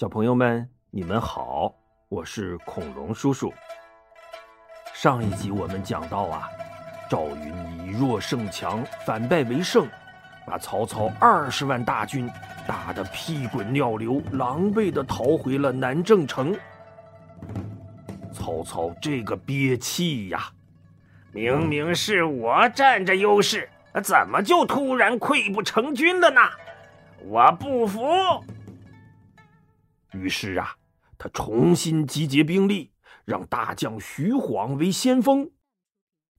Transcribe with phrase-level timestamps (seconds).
[0.00, 1.74] 小朋友们，你们好，
[2.08, 3.52] 我是恐龙叔叔。
[4.94, 6.48] 上一集我们讲到啊，
[7.10, 7.54] 赵云
[7.84, 9.86] 以弱胜强，反败为胜，
[10.46, 12.30] 把曹操二十万大军
[12.66, 16.56] 打得屁滚尿流，狼狈的逃回了南郑城。
[18.32, 20.50] 曹操这个憋气呀！
[21.30, 23.68] 明明是我占着优势，
[24.02, 26.40] 怎么就突然溃不成军了呢？
[27.22, 28.00] 我不服！
[30.12, 30.76] 于是啊，
[31.16, 32.92] 他重新集结兵力，
[33.24, 35.50] 让大将徐晃为先锋。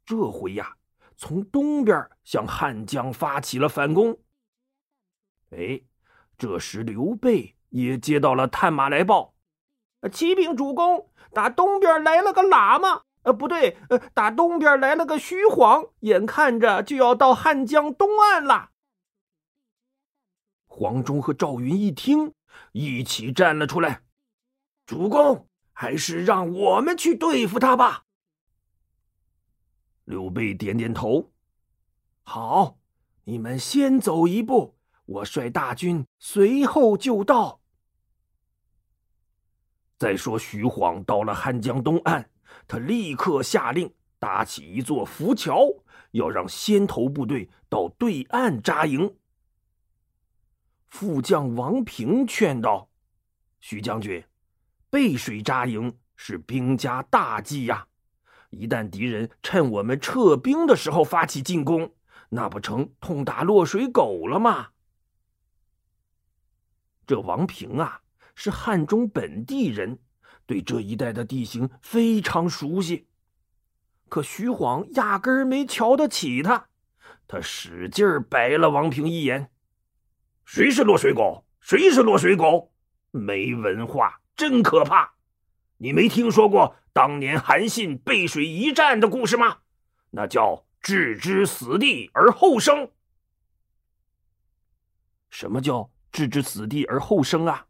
[0.05, 0.75] 这回呀，
[1.15, 4.19] 从东边向汉江发起了反攻。
[5.51, 5.81] 哎，
[6.37, 9.35] 这时刘备也接到了探马来报：
[10.11, 13.03] 启禀主公，打东边来了个喇嘛。
[13.23, 18.71] 呃，不对，呃，打东边来了个徐晃，眼看着就要到汉江东岸了。
[20.65, 22.33] 黄忠和赵云一听，
[22.71, 24.03] 一起站了出来。
[24.85, 28.05] 主公，还是让我们去对付他吧。
[30.05, 31.31] 刘备点点头，
[32.23, 32.79] 好，
[33.23, 37.61] 你们先走一步，我率大军随后就到。
[39.97, 42.29] 再说徐晃到了汉江东岸。
[42.67, 45.67] 他立刻下令搭起一座浮桥，
[46.11, 49.15] 要让先头部队到对岸扎营。
[50.91, 52.89] 副将王平劝道
[53.61, 54.23] ：“徐将军，
[54.89, 57.87] 背水扎营是兵家大忌呀！
[58.49, 61.95] 一旦敌人趁我们撤兵的时候发起进攻，
[62.29, 64.71] 那不成痛打落水狗了吗？”
[67.07, 68.01] 这王平啊，
[68.35, 69.99] 是汉中本地人。
[70.45, 73.07] 对这一带的地形非常熟悉，
[74.09, 76.67] 可徐晃压根儿没瞧得起他，
[77.27, 79.50] 他使劲儿白了王平一眼
[80.45, 81.45] ：“谁是落水狗？
[81.59, 82.71] 谁是落水狗？
[83.11, 85.13] 没文化，真可怕！
[85.77, 89.59] 你没听说过当年韩信背水一战的故事吗？
[90.11, 92.89] 那叫置之死地而后生。
[95.29, 97.67] 什么叫置之死地而后生啊？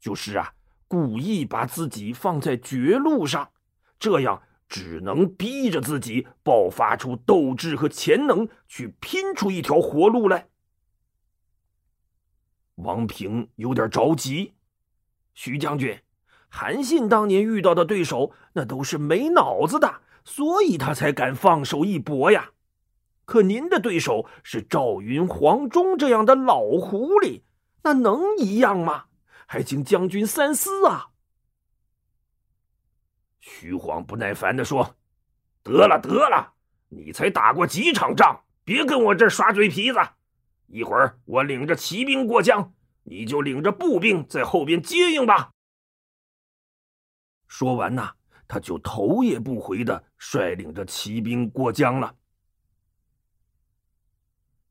[0.00, 0.54] 就是啊。”
[0.90, 3.52] 故意把自己放在绝路上，
[3.96, 10.48] 这样只能逼着自己爆发出斗志和潜能，去拼出一条活路来。
[12.82, 14.54] 王平有点着急，
[15.34, 15.98] 徐将军，
[16.48, 22.50] 韩信当年遇到的对手那都是没脑子的，所以他才敢放手一搏呀。
[23.24, 27.42] 可您的对手是赵云、黄忠这样的老狐狸，
[27.82, 29.04] 那能一样吗？
[29.46, 31.10] 还请将军三思啊！
[33.38, 34.96] 徐晃不耐烦的说
[35.62, 36.54] ：“得了得了，
[36.88, 39.98] 你才打过几场仗，别跟我这耍嘴皮子。
[40.70, 42.72] 一会儿我领着骑兵过江，
[43.02, 45.50] 你就领着步兵在后边接应吧。”
[47.46, 48.12] 说完呐，
[48.48, 52.14] 他就头也不回的率领着骑兵过江了。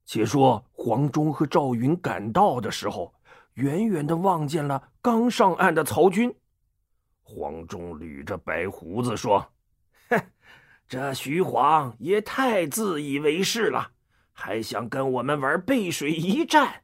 [0.05, 3.13] 且说黄忠和赵云赶到的时候。
[3.55, 6.33] 远远的望见了刚上岸的曹军，
[7.23, 9.45] 黄忠捋着白胡子说
[10.07, 10.31] ：“哼，
[10.87, 13.91] 这徐晃也太自以为是了，
[14.41, 16.83] 还想跟我们玩背水一战。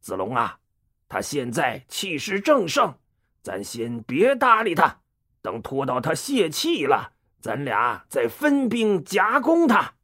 [0.00, 0.58] 子龙啊，
[1.06, 2.98] 他现在气势正盛，
[3.42, 5.02] 咱先别搭理他，
[5.42, 9.96] 等拖到他泄气了，咱俩再分兵夹攻他。”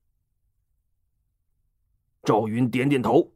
[2.22, 3.32] 赵云点点头，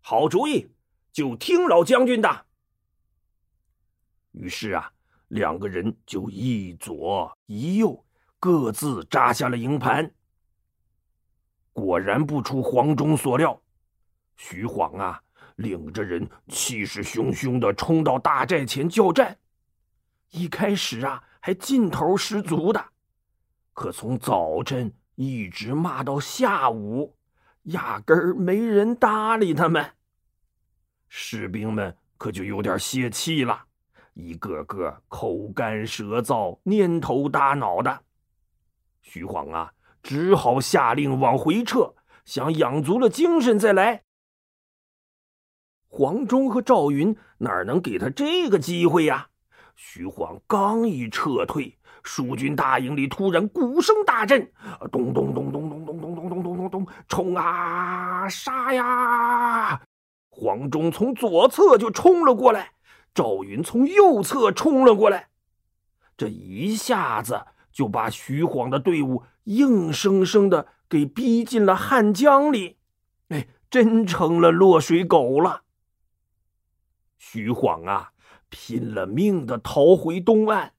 [0.00, 0.68] 好主意。
[1.12, 2.46] 就听老将军的。
[4.32, 4.92] 于是啊，
[5.28, 8.04] 两个人就一左一右，
[8.40, 10.12] 各自扎下了营盘。
[11.74, 13.60] 果然不出黄忠所料，
[14.36, 15.20] 徐晃啊，
[15.56, 19.36] 领着人气势汹汹的冲到大寨前叫战。
[20.30, 22.82] 一开始啊，还劲头十足的，
[23.72, 27.16] 可从早晨一直骂到下午，
[27.64, 29.92] 压根儿没人搭理他们。
[31.08, 33.64] 士兵们可就有点泄气了，
[34.14, 38.02] 一个个口干舌燥、蔫头耷脑的。
[39.02, 39.72] 徐晃啊，
[40.04, 41.94] 只好下令往回撤，
[42.26, 44.02] 想养足了精神再来。
[45.88, 49.28] 黄忠和赵云哪能给他这个机会呀？
[49.76, 54.52] 徐晃刚一撤退，蜀军大营里突然鼓声大震，
[54.92, 59.80] 咚咚咚咚咚咚咚咚咚咚咚咚，冲啊，杀呀！
[60.28, 62.72] 黄忠从左侧就冲了过来，
[63.14, 65.28] 赵云从右侧冲了过来，
[66.16, 72.78] 这一下子就把徐晃的队伍硬生生的给逼进了汉江里，
[73.28, 75.62] 哎，真成了落水狗了。
[77.18, 78.12] 徐晃啊，
[78.48, 80.72] 拼了命的逃回东岸，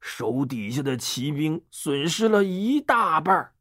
[0.00, 3.52] 手底下的骑兵损失了一大半。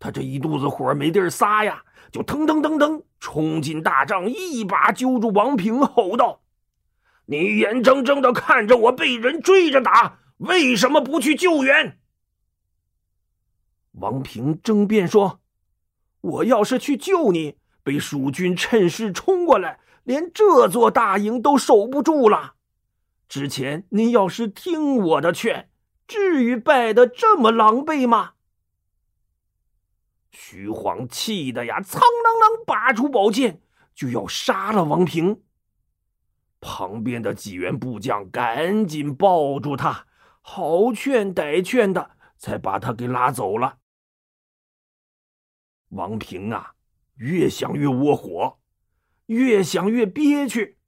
[0.00, 6.42] 他这一肚子火没地儿撒呀，就腾腾腾腾冲进大帐，一把揪住王平，吼道
[7.26, 11.98] ：“你眼睁睁的看着我被人追着打，为什么不去救援？”
[13.92, 15.40] 王平争辩说
[16.20, 22.54] ：“我要是去救你，被蜀军趁势冲过来，连这座大营都守不住了。
[23.28, 25.70] 之前您要是听我的劝，
[26.06, 28.32] 至于败得这么狼狈吗？”
[30.30, 33.62] 徐晃气得呀，苍啷啷拔出宝剑，
[33.94, 35.40] 就要杀了王平。
[36.60, 40.06] 旁边的几员部将赶紧抱住他，
[40.48, 43.78] 好劝歹劝的，才把他给拉走了。
[45.88, 46.74] 王平啊，
[47.16, 48.60] 越想越窝火，
[49.26, 50.78] 越想越憋屈，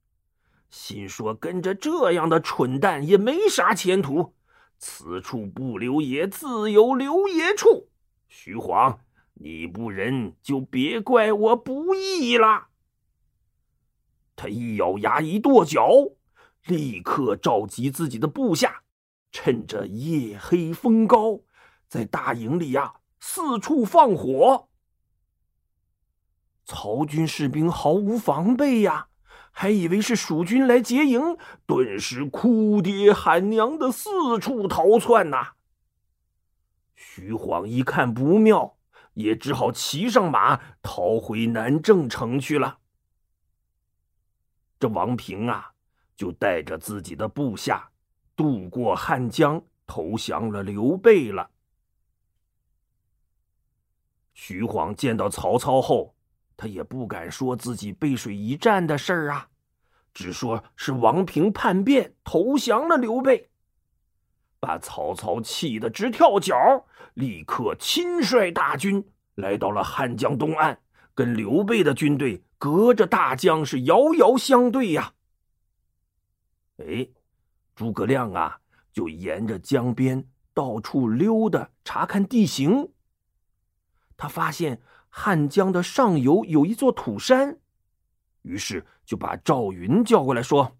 [0.69, 4.33] 心说跟着这样的蠢蛋也没啥前途，
[4.77, 7.89] 此处不留爷，自有留爷处。
[8.29, 9.01] 徐晃。
[9.33, 12.67] 你不仁，就别怪我不义了。
[14.35, 15.89] 他一咬牙，一跺脚，
[16.65, 18.83] 立刻召集自己的部下，
[19.31, 21.41] 趁着夜黑风高，
[21.87, 24.69] 在大营里呀四处放火。
[26.65, 29.07] 曹军士兵毫无防备呀，
[29.51, 35.53] 还以为是蜀军来劫营，顿时哭爹喊娘的四处逃窜呐。
[36.95, 38.75] 徐晃一看不妙。
[39.15, 42.77] 也只好骑上马逃回南郑城去了。
[44.79, 45.73] 这王平啊，
[46.15, 47.91] 就带着自己的部下
[48.39, 51.49] 渡过汉江，投降了刘备了。
[54.33, 56.15] 徐晃见到曹操后，
[56.55, 59.49] 他也不敢说自己背水一战的事儿啊，
[60.13, 63.49] 只说是王平叛变投降了刘备。
[64.61, 66.55] 把曹操气得直跳脚，
[67.15, 70.79] 立刻亲率大军来到了汉江东岸，
[71.13, 75.13] 跟刘备的军队隔着大江是遥遥相对呀。
[76.77, 77.05] 哎，
[77.79, 78.59] 诸葛亮啊，
[78.91, 82.91] 就沿着江边到处溜达查看地形。
[84.17, 87.57] 他发现汉江的上游有一座土山，
[88.41, 90.75] 于是就把赵云叫过来说：“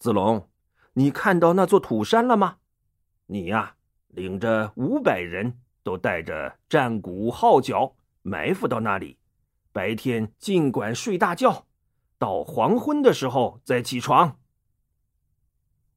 [0.00, 0.48] 子龙。”
[0.94, 2.56] 你看到那座土山了吗？
[3.26, 3.76] 你呀，
[4.06, 9.18] 领着五百人都带着战鼓号角埋伏到那里，
[9.70, 11.66] 白天尽管睡大觉，
[12.16, 14.38] 到黄昏的时候再起床。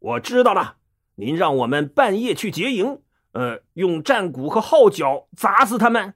[0.08, 0.78] 我知道了，
[1.16, 3.02] 您让我们半夜去劫营，
[3.34, 6.14] 呃，用战鼓和号角砸死他们。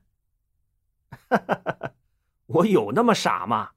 [2.47, 3.71] 我有那么傻吗？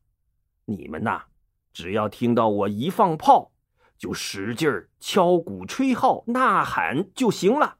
[0.67, 1.25] 你们呐，
[1.73, 3.51] 只要听到我一放炮。
[3.97, 7.79] 就使劲儿敲鼓、吹号、呐喊就行了，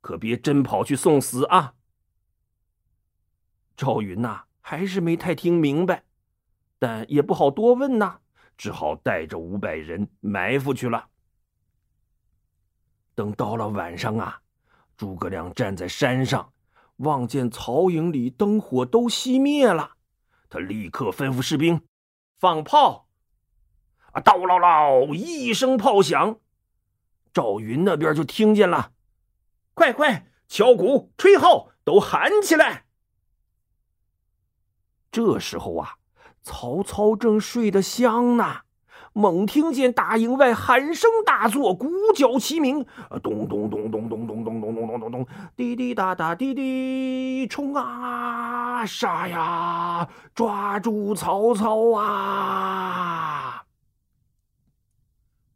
[0.00, 1.74] 可别真跑去送死啊！
[3.76, 6.04] 赵云呐，还是没太听明白，
[6.78, 8.20] 但也不好多问呐，
[8.56, 11.10] 只好带着五百人埋伏去了。
[13.14, 14.40] 等到了晚上啊，
[14.96, 16.52] 诸葛亮站在山上，
[16.96, 19.92] 望见曹营里灯火都熄灭了，
[20.48, 21.80] 他立刻吩咐士兵
[22.38, 23.08] 放炮。
[24.12, 24.20] 啊！
[24.20, 26.38] 叨唠唠一声炮响，
[27.32, 28.92] 赵云那边就听见了。
[29.72, 32.84] 快快敲鼓吹号，都喊起来！
[35.10, 35.96] 这时候啊，
[36.42, 38.60] 曹操正睡得香呢，
[39.14, 42.86] 猛听见大营外喊声大作，鼓角齐鸣，
[43.22, 48.86] 咚咚咚咚咚咚咚咚咚咚咚咚，滴滴答答滴滴，冲啊！
[48.86, 50.08] 杀呀！
[50.34, 53.64] 抓住曹操啊！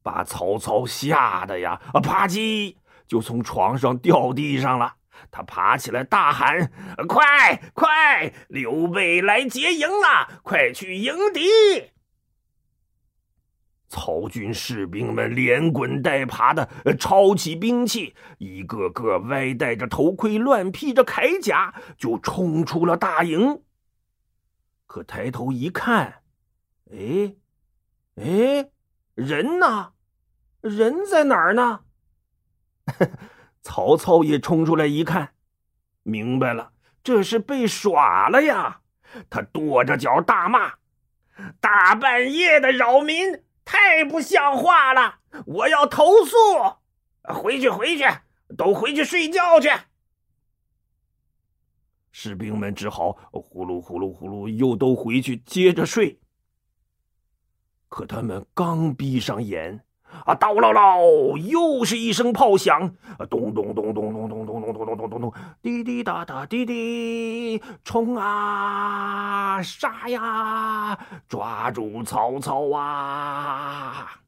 [0.02, 2.76] 把曹操吓得呀，啊啪叽
[3.08, 4.94] 就从床上掉地上了。
[5.30, 6.70] 他爬起来大喊
[7.08, 10.40] ：“快快，刘备来劫营了！
[10.42, 11.40] 快去迎敌！”
[13.88, 23.62] 曹军士兵们连滚带爬的抄起兵器，一个个歪戴着头盔，乱披着铠甲，就冲出了大营。
[24.86, 26.22] 可抬头一看，
[26.90, 27.34] 哎，
[28.16, 28.70] 哎，
[29.14, 29.92] 人呢？
[30.60, 31.80] 人在哪儿呢？
[33.62, 35.34] 曹操也冲出来一看，
[36.02, 38.80] 明白了，这是被耍了呀！
[39.30, 40.74] 他跺着脚大骂
[41.60, 45.18] ：“大半夜的扰民，太不像话了！
[45.44, 46.36] 我要投诉！
[47.24, 48.04] 回去，回去，
[48.56, 49.68] 都回去睡觉去！”
[52.12, 56.18] 士兵们只好呼噜呼噜呼噜，又都回去接着睡。
[57.88, 59.84] 可他们刚闭上眼，
[60.24, 62.94] 啊，刀唠唠，又是一声炮响，
[63.30, 65.32] 咚咚咚咚咚咚咚咚咚咚咚咚，
[65.62, 74.20] 滴滴答答，滴滴，冲啊，杀呀，抓住曹操啊！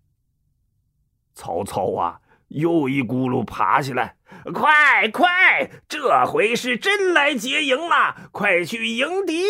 [1.35, 4.16] 曹操啊，又一咕噜爬起来，
[4.54, 9.42] 快快，这回是真来劫营了，快去迎敌！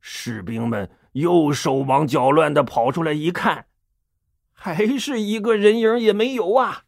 [0.00, 3.66] 士兵们又手忙脚乱的跑出来一看，
[4.74, 6.82] 还是一个人影也没有啊！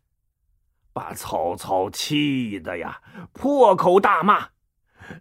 [0.93, 3.01] 把曹操气的呀，
[3.33, 4.49] 破口大骂：“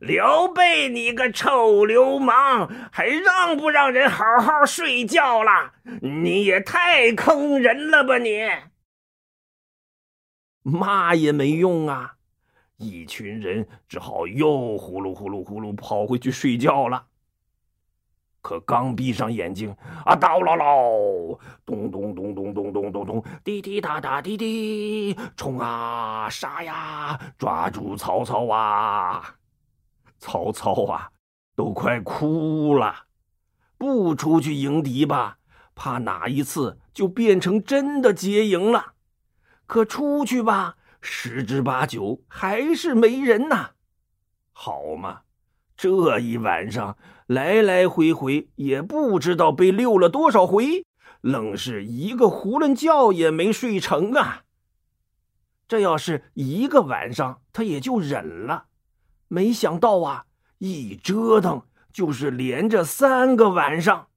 [0.02, 5.74] 刘备，你个臭流氓，还让不让人好好睡觉了？
[6.02, 8.40] 你也太坑人了吧你！”
[10.64, 12.16] 骂也没用啊，
[12.78, 17.06] 一群人只好又呼噜呼噜呼噜跑回去睡觉了。
[18.48, 19.76] 可刚闭上眼睛，
[20.06, 29.36] 啊，叨唠唠，咚咚咚咚咚咚咚咚，滴滴答答，滴滴，冲啊，杀呀，抓住曹操啊！
[30.18, 31.12] 曹操啊，
[31.58, 32.96] 都快哭了。
[33.78, 35.40] 不出去迎敌吧，
[35.76, 38.94] 怕哪一次就变成真的劫营了；
[39.66, 43.72] 可出去吧，十之八九还是没人呐。
[44.54, 45.24] 好嘛，
[45.76, 46.96] 这一晚上。
[47.28, 50.86] 来来回回也不知道被溜了多少回，
[51.22, 54.44] 愣是一个囫囵觉也没睡成啊！
[55.68, 58.68] 这要是一个晚上，他也就忍了。
[59.28, 60.26] 没想到啊，
[60.60, 64.08] 一折腾就是连着三个晚上。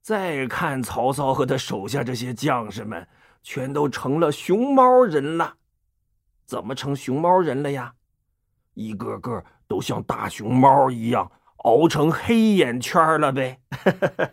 [0.00, 3.08] 再看曹操和他手下这些将士们，
[3.42, 5.56] 全都成了熊猫人了。
[6.46, 7.94] 怎么成熊猫人了呀？
[8.74, 11.28] 一个个都像大熊猫一样。
[11.62, 13.60] 熬成黑眼圈了呗！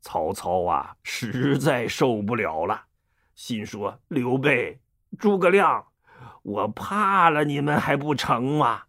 [0.00, 2.84] 曹操啊，实在受不了了，
[3.34, 4.80] 心说：“刘备、
[5.18, 5.86] 诸葛亮，
[6.42, 8.82] 我怕了你们还不成吗？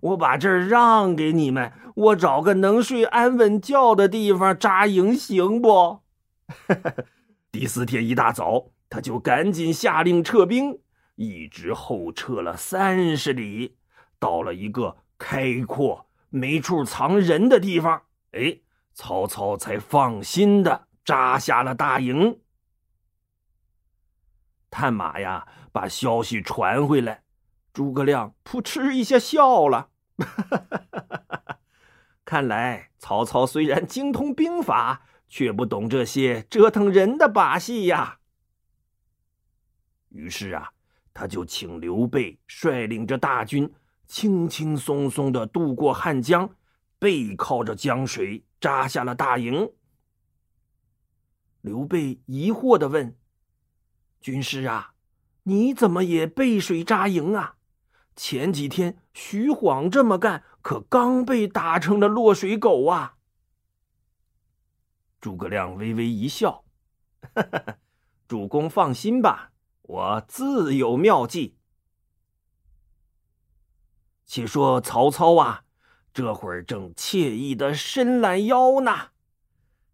[0.00, 6.00] 我把这让给你们，我找个能睡安稳觉的地方扎营，行不？”
[7.52, 10.80] 第四天一大早，他就赶紧下令撤兵，
[11.16, 13.76] 一直后撤了三十里，
[14.18, 14.98] 到了一个。
[15.20, 18.58] 开阔没处藏人的地方，哎，
[18.94, 22.40] 曹操才放心的扎下了大营。
[24.70, 27.22] 探马呀，把消息传回来，
[27.70, 29.90] 诸葛亮扑哧一下笑了，
[32.24, 38.20] 看来曹操虽然精通兵法，却不懂这些折腾人的把戏呀。
[40.08, 40.72] 于是啊，
[41.12, 43.70] 他就请刘备率领着大军。
[44.10, 46.56] 轻轻松松的渡过汉江，
[46.98, 49.70] 背靠着江水扎下了大营。
[51.60, 53.16] 刘备疑惑的问
[54.20, 54.94] ：“军师啊，
[55.44, 57.54] 你怎么也背水扎营啊？
[58.16, 63.14] 前几天徐晃这么干，可刚被打成了落水狗啊！”
[65.20, 66.64] 诸葛亮微微一笑
[68.26, 69.52] ：“主公放心吧，
[69.82, 71.58] 我自有妙计。”
[74.32, 75.64] 且说曹操啊，
[76.14, 79.08] 这会儿正惬意的伸懒腰呢。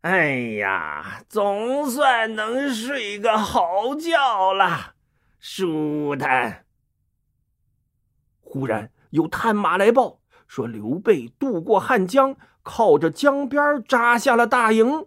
[0.03, 4.95] 哎呀，总算能睡个好觉了，
[5.39, 6.67] 舒坦。
[8.43, 15.07] 忽然有探马来报，说刘备渡过汉江，靠着江边扎下了大营。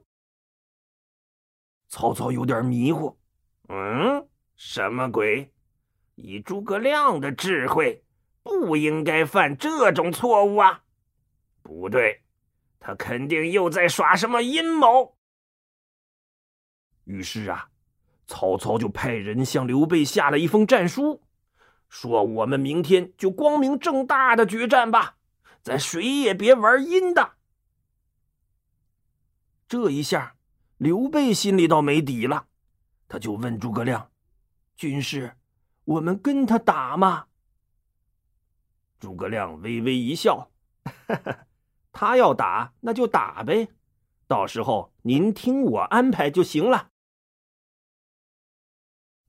[1.87, 3.15] 曹操有点迷糊，
[3.67, 5.53] 嗯，什么鬼？
[6.15, 8.03] 以诸葛亮的智慧。
[8.49, 10.81] 不应该犯这种错误啊！
[11.61, 12.23] 不对，
[12.79, 15.15] 他肯定又在耍什么阴谋。
[17.05, 17.69] 于是啊，
[18.27, 21.21] 曹操就派人向刘备下了一封战书，
[21.87, 25.17] 说：“我们明天就光明正大的决战吧，
[25.61, 27.33] 咱谁也别玩阴的。”
[29.67, 30.35] 这一下，
[30.77, 32.47] 刘备心里倒没底了，
[33.07, 34.11] 他就问诸葛亮
[34.75, 35.35] ：“军师，
[35.85, 37.27] 我们跟他打吗？”
[38.99, 40.51] 诸葛亮微微一笑
[41.93, 43.69] ：“他要打，那就打呗，
[44.27, 46.89] 到时候您听我安排就行了。”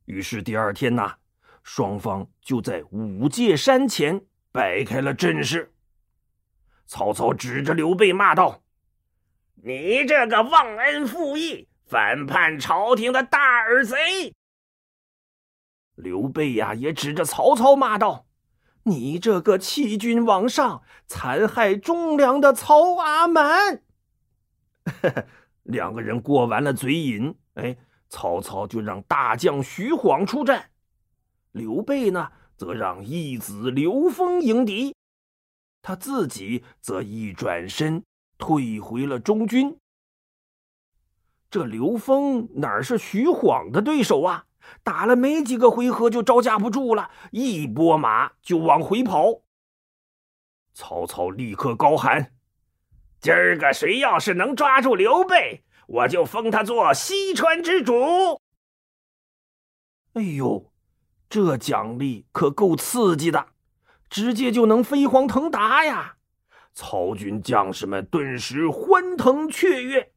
[0.07, 1.19] 于是第二天呐，
[1.63, 5.73] 双方就在五界山前摆开了阵势。
[6.87, 8.65] 曹操指着刘备骂道
[9.63, 14.35] ：“你这个忘恩负义、反叛朝廷的大耳贼！”
[15.95, 18.27] 刘备呀，也指着曹操骂道。
[18.85, 23.83] 你这个欺君罔上、残害忠良的曹阿瞒！
[25.65, 27.77] 两个人过完了嘴瘾，哎，
[28.09, 30.71] 曹操就让大将徐晃出战，
[31.53, 34.95] 刘备呢，则让义子刘封迎敌，
[35.83, 38.03] 他自己则一转身
[38.39, 39.77] 退回了中军。
[41.51, 44.47] 这刘封哪是徐晃的对手啊？
[44.83, 49.43] 打了没几个回合就招架不住了，一拨马就往回跑。
[50.73, 52.33] 曹操立刻高喊。
[53.21, 58.41] 今儿个谁要是能抓住刘备，我就封他做西川之主。
[60.15, 60.73] 哎呦，
[61.29, 63.49] 这奖励可够刺激的，
[64.09, 66.17] 直接就能飞黄腾达呀！
[66.73, 70.13] 曹军将士们顿时欢腾雀跃，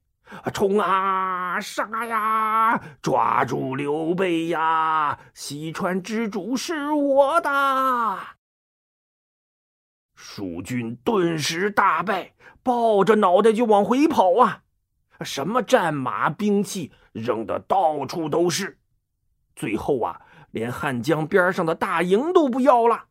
[0.54, 5.20] 冲啊，杀呀，抓住刘备呀！
[5.34, 8.20] 西川之主是我的。
[10.16, 12.34] 蜀军顿时大败。
[12.66, 14.64] 抱着脑袋就往回跑啊！
[15.20, 18.80] 什么战马、兵器扔的到处都是，
[19.54, 23.08] 最后啊，连汉江边上的大营都不要了。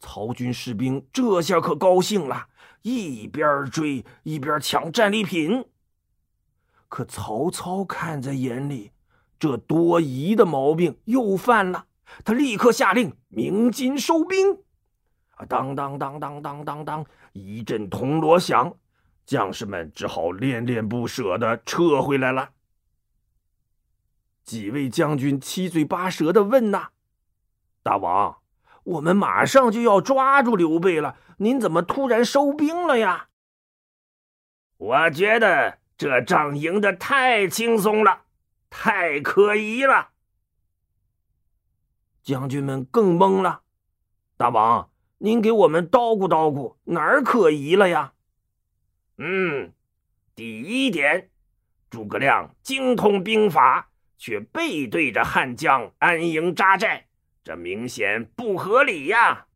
[0.00, 2.48] 曹军士兵这下可高兴了，
[2.82, 5.64] 一边追一边抢战利品。
[6.88, 8.92] 可曹操看在眼里，
[9.38, 11.86] 这多疑的毛病又犯了，
[12.24, 14.52] 他立刻下令鸣金收兵。
[15.36, 17.06] 啊，当当当当当当当！
[17.32, 18.74] 一阵铜锣响，
[19.24, 22.50] 将士们只好恋恋不舍的撤回来了。
[24.42, 26.88] 几位将军七嘴八舌的问：“呐，
[27.84, 28.36] 大王，
[28.84, 33.28] 我们马上就要抓住刘备了，您怎么突然收兵了呀？”
[34.78, 38.22] 我觉得这仗赢得太轻松了，
[38.70, 40.10] 太可疑了。
[42.22, 43.62] 将军们更懵了，
[44.36, 44.90] 大王。
[45.22, 48.14] 您给我们叨咕叨咕，哪儿可疑了呀？
[49.18, 49.74] 嗯，
[50.34, 51.28] 第一点，
[51.90, 57.09] 诸葛亮精通兵法，却背对着汉江安营扎寨，
[57.50, 59.48] 这明显不合理呀。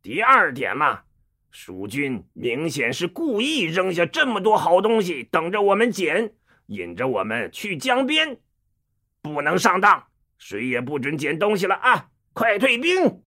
[0.00, 1.02] 第二点嘛，
[1.50, 6.32] 蜀军明显是故意扔下这么多好东西，等着我们捡，
[6.68, 8.40] 引着我们去江边，
[9.20, 10.06] 不能上当，
[10.38, 12.08] 谁也不准捡东西了啊！
[12.32, 13.24] 快退兵！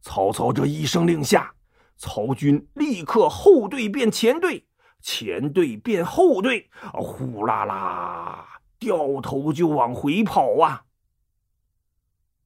[0.00, 1.54] 曹操这一声令下，
[1.96, 4.66] 曹军立刻后队变前队，
[5.00, 10.82] 前队变后队，呼啦啦掉头就往回跑啊！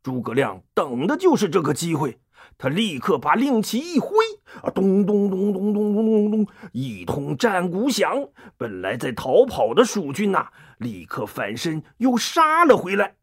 [0.03, 2.19] 诸葛亮等的就是这个机会，
[2.57, 4.17] 他立刻把令旗一挥，
[4.63, 8.29] 啊，咚咚咚咚咚咚咚咚，一通战鼓响。
[8.57, 13.17] 本来在逃跑的蜀军呐，立刻反身又杀了回来。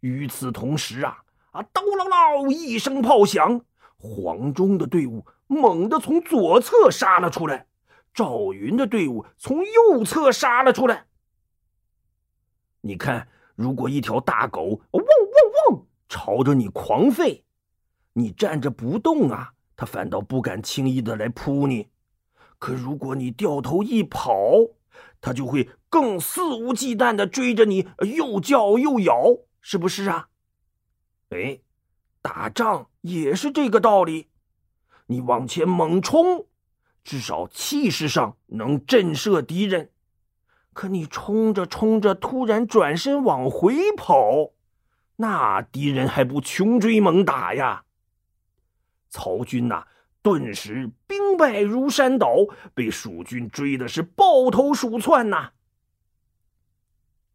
[0.00, 1.22] 与此同时啊。
[1.50, 1.62] 啊！
[1.72, 3.62] 刀啷啷一声炮响，
[3.96, 7.66] 黄忠的队伍猛地从左侧杀了出来，
[8.12, 11.06] 赵云的队伍从右侧杀了出来。
[12.82, 17.42] 你看，如果一条大狗汪汪汪朝着你狂吠，
[18.12, 21.88] 你站着不动啊，它反倒不敢轻易的来扑你；
[22.60, 24.32] 可如果你掉头一跑，
[25.20, 30.28] 它就会更肆无忌惮的追着你，又叫又咬，是不是啊？
[31.30, 31.58] 哎，
[32.22, 34.28] 打仗也是这个道理。
[35.06, 36.46] 你往前猛冲，
[37.02, 39.90] 至少气势上能震慑敌人。
[40.78, 44.52] 可你冲着冲着，突然转身往回跑，
[45.16, 47.82] 那敌人还不穷追猛打呀？
[49.10, 49.88] 曹军呐，
[50.22, 52.28] 顿时兵败如山倒，
[52.74, 55.50] 被蜀军追的是抱头鼠窜呐。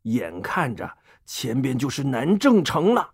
[0.03, 0.89] 眼看着
[1.25, 3.11] 前边就是南郑城了。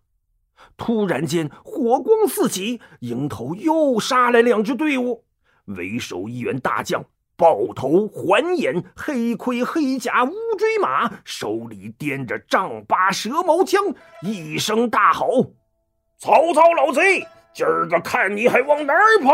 [0.77, 5.25] 突然间，火光四起，迎头又杀来两支队伍。
[5.65, 7.03] 为首一员大将，
[7.39, 13.81] 豹头环眼，黑盔黑甲，乌骓马，手里掂着丈八蛇矛枪，
[14.21, 15.53] 一声大吼
[16.19, 19.31] ：“曹操老贼，今儿个看你还往哪儿跑！”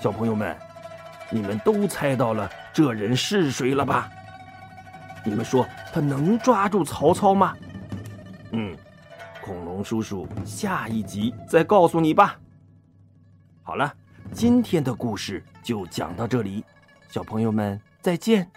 [0.00, 0.56] 小朋友们，
[1.28, 4.10] 你们都猜到了这人是谁了吧？
[5.22, 7.54] 你们说他能抓住曹操吗？
[8.52, 8.74] 嗯，
[9.42, 12.38] 恐龙叔叔下一集再告诉你吧。
[13.62, 13.94] 好了，
[14.34, 16.64] 今天的故事就讲到这里，
[17.08, 18.50] 小朋友们再见。